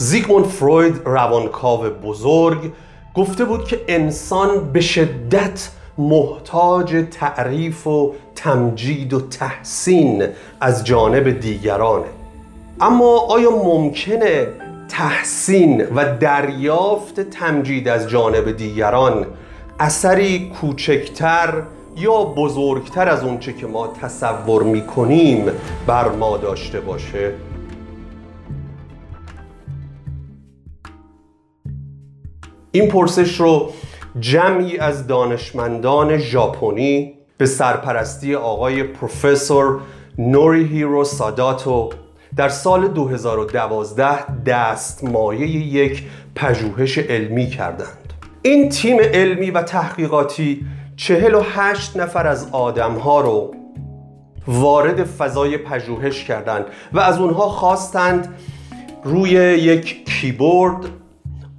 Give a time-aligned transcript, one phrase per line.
[0.00, 2.72] زیگموند فروید روانکاو بزرگ
[3.14, 10.26] گفته بود که انسان به شدت محتاج تعریف و تمجید و تحسین
[10.60, 12.06] از جانب دیگرانه.
[12.80, 14.46] اما آیا ممکنه
[14.88, 19.26] تحسین و دریافت تمجید از جانب دیگران
[19.80, 21.62] اثری کوچکتر
[21.96, 25.50] یا بزرگتر از اونچه که ما تصور می‌کنیم
[25.86, 27.32] بر ما داشته باشه؟
[32.72, 33.70] این پرسش رو
[34.20, 39.80] جمعی از دانشمندان ژاپنی به سرپرستی آقای پروفسور
[40.18, 41.90] نوری هیرو ساداتو
[42.36, 46.04] در سال 2012 دستمایه یک
[46.34, 48.12] پژوهش علمی کردند.
[48.42, 53.54] این تیم علمی و تحقیقاتی 48 نفر از آدمها رو
[54.48, 58.34] وارد فضای پژوهش کردند و از اونها خواستند
[59.04, 60.86] روی یک کیبورد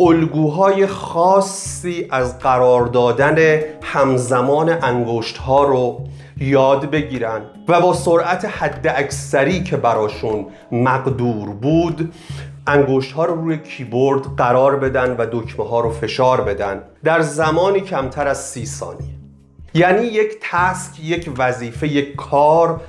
[0.00, 6.00] الگوهای خاصی از قرار دادن همزمان انگشت ها رو
[6.40, 12.14] یاد بگیرن و با سرعت حد اکثری که براشون مقدور بود
[12.66, 17.80] انگشت ها رو روی کیبورد قرار بدن و دکمه ها رو فشار بدن در زمانی
[17.80, 19.18] کمتر از سی ثانیه.
[19.74, 22.80] یعنی یک تسک یک وظیفه یک کار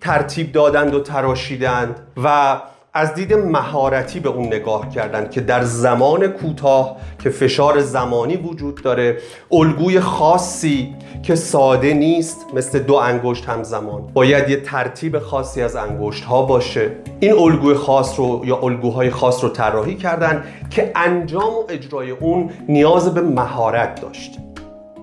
[0.00, 2.56] ترتیب دادند و تراشیدند و
[2.96, 8.82] از دید مهارتی به اون نگاه کردن که در زمان کوتاه که فشار زمانی وجود
[8.82, 9.18] داره
[9.52, 14.02] الگوی خاصی که ساده نیست مثل دو انگشت همزمان.
[14.12, 16.90] باید یه ترتیب خاصی از انگشت ها باشه.
[17.20, 22.50] این الگوی خاص رو یا الگوهای خاص رو طراحی کردن که انجام و اجرای اون
[22.68, 24.38] نیاز به مهارت داشت.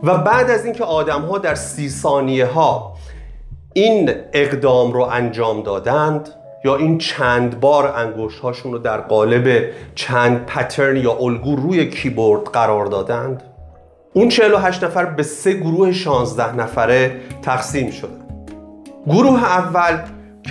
[0.03, 2.93] و بعد از اینکه آدم ها در سی ثانیه ها
[3.73, 6.29] این اقدام رو انجام دادند
[6.65, 12.43] یا این چند بار انگشت هاشون رو در قالب چند پترن یا الگو روی کیبورد
[12.43, 13.43] قرار دادند؟
[14.13, 18.21] اون 48 نفر به سه گروه 16 نفره تقسیم شدن
[19.07, 19.99] گروه اول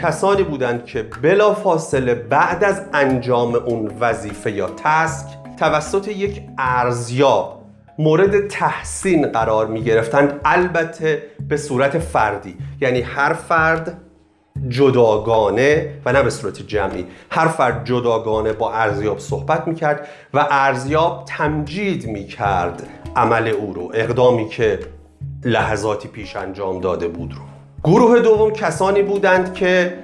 [0.02, 5.26] کسانی بودند که بلا فاصله بعد از انجام اون وظیفه یا تسک
[5.58, 7.60] توسط یک ارزیاب
[7.98, 12.56] مورد تحسین قرار می گرفتند البته به صورت فردی.
[12.80, 13.98] یعنی هر فرد
[14.70, 17.06] جداگانه و نه به صورت جمعی.
[17.30, 24.48] هر فرد جداگانه با ارزیاب صحبت می‌کرد و ارزیاب تمجید می‌کرد عمل او رو اقدامی
[24.48, 24.78] که
[25.44, 27.40] لحظاتی پیش انجام داده بود رو.
[27.84, 29.98] گروه دوم کسانی بودند که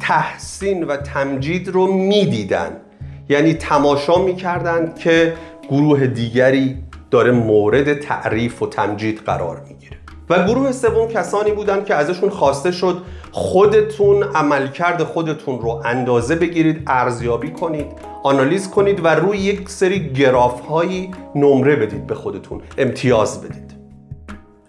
[0.00, 2.80] تحسین و تمجید رو می‌دیدند.
[3.28, 5.34] یعنی تماشا می‌کردند که
[5.70, 6.76] گروه دیگری
[7.10, 9.97] داره مورد تعریف و تمجید قرار می‌گیره.
[10.30, 13.02] و گروه سوم کسانی بودند که ازشون خواسته شد
[13.32, 17.86] خودتون عملکرد خودتون رو اندازه بگیرید ارزیابی کنید
[18.22, 23.68] آنالیز کنید و روی یک سری گراف هایی نمره بدید به خودتون امتیاز بدید.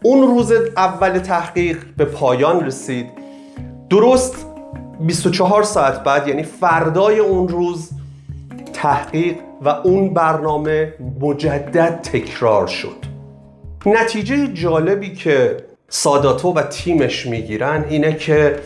[0.03, 3.09] اون روز اول تحقیق به پایان رسید.
[3.89, 4.45] درست
[4.99, 7.89] 24 ساعت بعد یعنی فردای اون روز
[8.73, 13.08] تحقیق و اون برنامه مجدد تکرار شد.
[13.85, 15.57] نتیجه جالبی که
[15.89, 18.59] ساداتو و تیمش می‌گیرن اینه که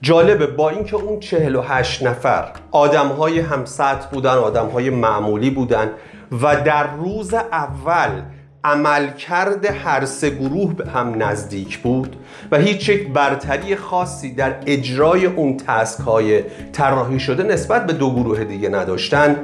[0.00, 5.90] جالبه با اینکه اون 48 نفر آدم های همسط بودن آدم های معمولی بودن
[6.42, 8.22] و در روز اول
[8.64, 12.16] عملکرد هر سه گروه به هم نزدیک بود
[12.50, 16.42] و هیچ یک برتری خاصی در اجرای اون task های
[16.72, 19.36] طراحی شده نسبت به دو گروه دیگه نداشتن.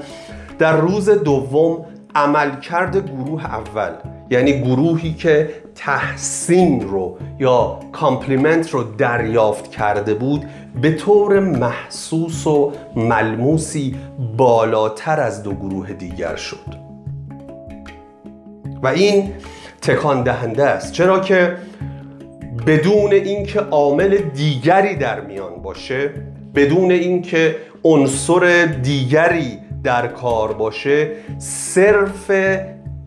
[0.58, 3.92] در روز دوم عملکرد گروه اول
[4.30, 10.44] یعنی گروهی که تحسین رو یا compliment رو دریافت کرده بود
[10.82, 13.96] به طور محسوس و ملموسی
[14.36, 16.90] بالاتر از دو گروه دیگر شد.
[18.82, 19.32] و این
[19.82, 20.92] تکان دهنده است.
[20.92, 21.56] چرا که
[22.66, 26.10] بدون اینکه عامل دیگری در میان باشه
[26.54, 32.30] بدون اینکه عنصر دیگری در کار باشه صرف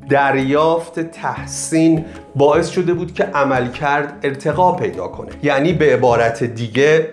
[0.09, 2.05] دریافت تحسین
[2.35, 5.31] باعث شده بود که عملکرد ارتقا پیدا کنه.
[5.43, 7.09] یعنی به عبارت دیگه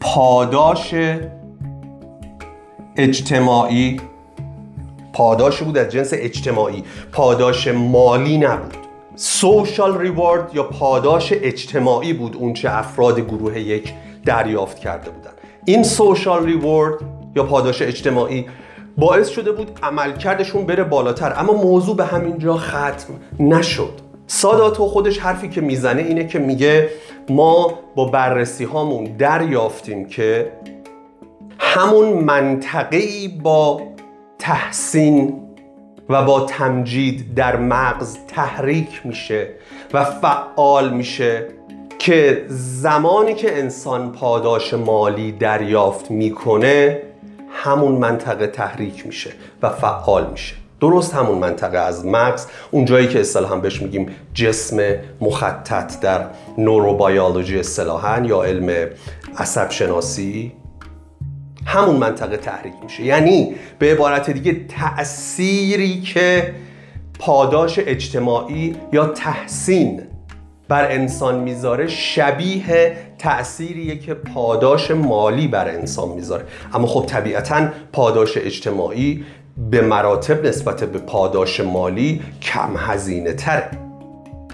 [0.00, 0.94] پاداش
[2.96, 4.00] اجتماعی
[5.12, 6.84] پاداش بود از جنس اجتماعی.
[7.12, 8.74] پاداش مالی نبود.
[9.16, 13.94] سوشال ریوارد یا پاداش اجتماعی بود اونچه افراد گروه یک
[14.24, 15.30] دریافت کرده بودن.
[15.64, 16.94] این سوشال ریوارد
[17.36, 18.46] یا پاداش اجتماعی
[18.98, 21.32] باعث شده بود عملکردشون بره بالاتر.
[21.36, 23.92] اما موضوع به همین جا ختم نشد.
[24.26, 26.88] ساداتو خودش حرفی که می‌زنه اینه که میگه
[27.28, 30.52] ما با بررسی هامون دریافتیم که
[31.58, 33.82] همون منطقه‌ای با
[34.38, 35.40] تحسین
[36.08, 39.48] و با تمجید در مغز تحریک میشه
[39.92, 41.46] و فعال میشه
[41.98, 47.07] که زمانی که انسان پاداش مالی دریافت می‌کنه
[47.64, 49.30] همون منطقه تحریک میشه
[49.62, 50.54] و فعال میشه.
[50.80, 54.76] درست همون منطقه از مغز اون جایی که اصطلاحا بهش میگیم جسم
[55.20, 56.26] مخطط در
[56.58, 58.88] نوروبیولوژی اصطلاحا یا علم
[59.38, 60.52] عصب شناسی
[61.66, 63.02] همون منطقه تحریک میشه.
[63.04, 66.54] یعنی به عبارت دیگه تأثیری که
[67.18, 70.02] پاداش اجتماعی یا تحسین
[70.68, 76.44] بر انسان می‌ذاره شبیه تأثیریه که پاداش مالی بر انسان می‌ذاره.
[76.74, 79.24] اما خب طبیعتا پاداش اجتماعی
[79.70, 83.70] به مراتب نسبت به پاداش مالی کم هزینه تره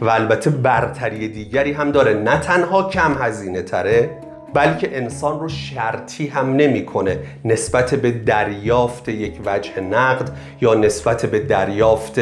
[0.00, 2.14] و البته برتری دیگری هم داره.
[2.14, 4.10] نه تنها کم هزینه تره
[4.54, 10.30] بلکه انسان رو شرطی هم نمی‌کنه نسبت به دریافت یک وجه نقد
[10.60, 12.20] یا نسبت به دریافت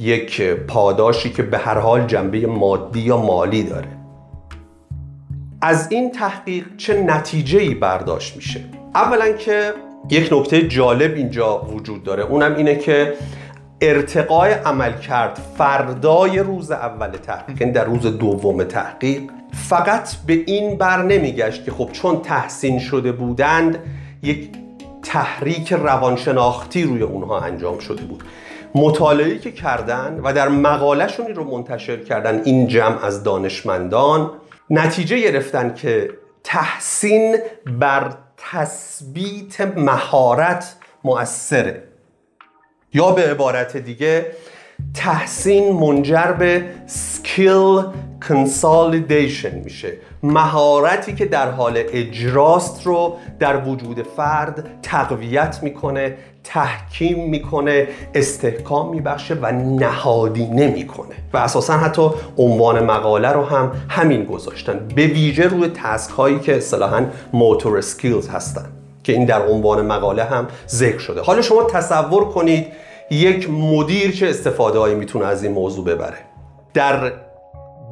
[0.00, 3.88] یک پاداشی که به هر حال جنبه مادی یا مالی داره.
[5.62, 8.60] از این تحقیق چه نتیجه ای برداشت میشه؟
[8.94, 9.72] اولا که
[10.10, 13.14] یک نکته جالب اینجا وجود داره اونم اینه که
[13.82, 19.22] ارتقای عمل کرد فردای روز اول تحقیق یعنی در روز دوم تحقیق.
[19.68, 23.78] فقط به این بر نمیگشت که خب چون تحسین شده بودند
[24.22, 24.50] یک
[25.02, 28.22] تحریک روانشناختی روی اونها انجام شده بود.
[28.74, 34.30] مطالعه‌ای که کردن و در مقالهشون رو منتشر کردن این جمع از دانشمندان
[34.70, 36.10] نتیجه گرفتن که
[36.44, 37.36] تحسین
[37.78, 41.91] بر تثبیت مهارت مؤثره.
[42.94, 44.26] یا به عبارت دیگه
[44.94, 47.82] تحسین منجر به سکیل
[48.28, 49.92] کنسالیدیشن میشه.
[50.22, 59.34] مهارتی که در حال اجراست رو در وجود فرد تقویت می‌کنه تحکیم می‌کنه استحکام میبخشه
[59.34, 64.88] و نهادینه می‌کنه و اساسا حتی عنوان مقاله رو هم همین گذاشتن.
[64.94, 68.81] به ویژه روی تسک هایی که اصطلاحا موتور سکیلز هستن.
[69.04, 71.20] که این در عنوان مقاله هم ذکر شده.
[71.20, 72.66] حالا شما تصور کنید
[73.10, 76.18] یک مدیر چه استفاده هایی می‌تونه از این موضوع ببره.
[76.74, 77.12] در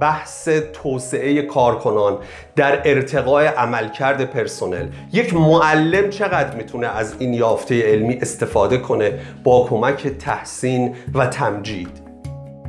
[0.00, 2.18] بحث توسعه کارکنان
[2.56, 9.66] در ارتقای عملکرد پرسنل یک معلم چقدر می‌تونه از این یافته علمی استفاده کنه با
[9.70, 12.09] کمک تحسین و تمجید؟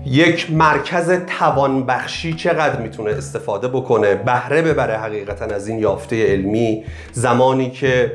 [0.06, 6.83] یک مرکز توانبخشی چقدر می‌تونه استفاده بکنه؟ بهره ببره حقیقتا از این یافته علمی.
[7.12, 8.12] زمانی که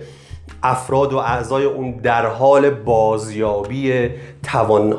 [0.63, 4.11] افراد و اعضای اون در حال بازیابی
[4.43, 4.97] توان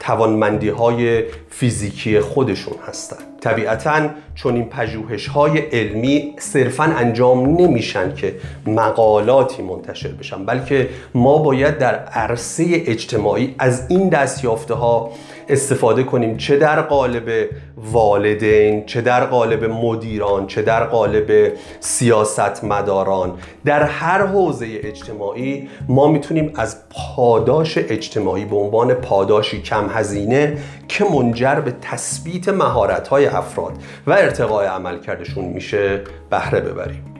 [0.00, 3.16] توانمندی های فیزیکی خودشون هستن.
[3.40, 8.34] طبیعتا چون این پژوهش های علمی صرفا انجام نمیشن که
[8.66, 15.10] مقالاتی منتشر بشن بلکه ما باید در عرصه اجتماعی از این دستیافته ها
[15.48, 16.36] استفاده کنیم.
[16.36, 23.32] چه در قالب والدین چه در قالب مدیران چه در قالب سیاستمداران.
[23.64, 30.58] در هر حوزه اجتماعی ما می‌تونیم از پاداش اجتماعی به عنوان پاداشی کم هزینه
[30.88, 33.72] که منجر به تثبیت مهارت های افراد
[34.06, 37.17] و ارتقای عملکردشون میشه بهره ببریم.